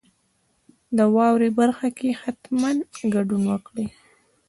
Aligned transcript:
د 0.97 0.99
واورئ 1.15 1.49
برخه 1.59 1.87
کې 1.97 2.09
حتما 2.21 2.69
ګډون 3.13 3.43
وکړئ. 3.51 3.87